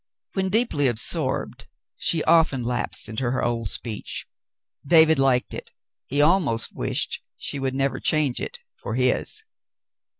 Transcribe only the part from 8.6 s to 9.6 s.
for his.